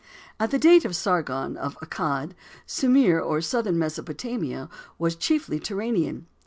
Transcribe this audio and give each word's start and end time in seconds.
At 0.39 0.49
the 0.49 0.57
date 0.57 0.83
of 0.83 0.95
Sargon, 0.95 1.55
of 1.55 1.77
Accad, 1.79 2.31
Sumir, 2.65 3.19
or 3.21 3.39
southern 3.39 3.77
Mesopotamia, 3.77 4.67
was 4.97 5.15
chiefly 5.15 5.59
Turanian. 5.59 6.25